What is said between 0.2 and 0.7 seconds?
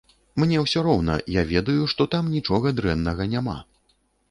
Мне